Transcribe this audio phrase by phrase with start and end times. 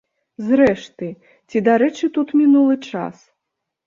[0.45, 1.09] Зрэшты,
[1.49, 3.21] ці дарэчы тут мінулы час?